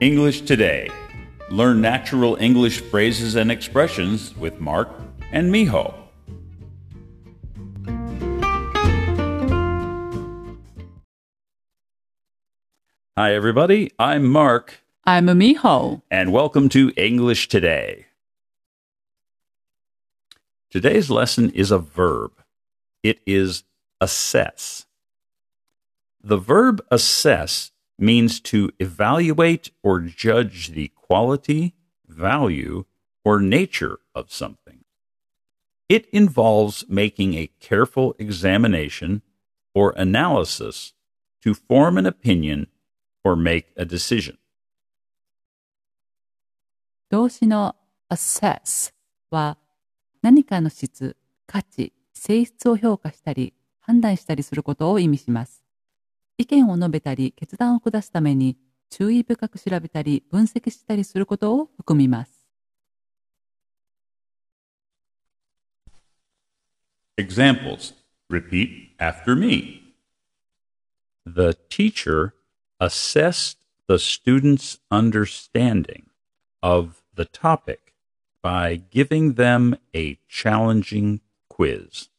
[0.00, 0.88] English Today.
[1.50, 4.88] Learn natural English phrases and expressions with Mark
[5.32, 5.92] and Miho.
[13.16, 13.90] Hi, everybody.
[13.98, 16.02] I'm Mark, I'm Miho.
[16.12, 18.06] and welcome to English Today.
[20.70, 22.30] Today's lesson is a verb.
[23.02, 23.64] It is
[24.00, 24.86] assess.
[26.22, 31.73] The verb assess means to evaluate or judge the quality,
[32.07, 32.85] value,
[33.23, 34.83] or nature of something.
[35.89, 39.21] It involves making a careful examination
[39.73, 40.93] or analysis
[41.41, 42.67] to form an opinion
[43.23, 44.37] or make a decision.
[47.09, 47.75] 動詞の
[48.09, 48.91] assess
[49.29, 49.57] は
[50.23, 55.63] 何かの質、価値、性質を評価したり判断したりすることを意味します。
[56.37, 58.57] 意見を述べたり決断を下すために
[58.89, 62.43] 注意深く調べたり分析したりすることを含みます。
[67.17, 67.93] Examples.
[68.29, 69.93] Repeat after me.
[71.25, 72.33] The teacher
[72.79, 73.57] assessed
[73.87, 76.07] the student's understanding
[76.61, 77.93] of the topic
[78.41, 82.09] by giving them a challenging quiz.